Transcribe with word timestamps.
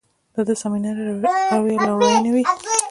د 0.33 0.35
ده 0.35 0.41
د 0.47 0.51
صمیمانه 0.61 0.91
رویې 1.53 1.75
لورونې 1.85 2.29
وې. 2.35 2.43